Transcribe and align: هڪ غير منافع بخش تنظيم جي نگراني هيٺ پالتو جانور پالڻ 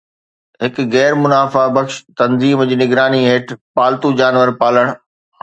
هڪ 0.61 0.75
غير 0.95 1.13
منافع 1.23 1.65
بخش 1.75 1.95
تنظيم 2.21 2.65
جي 2.73 2.79
نگراني 2.83 3.21
هيٺ 3.29 3.55
پالتو 3.75 4.13
جانور 4.25 4.55
پالڻ 4.65 4.93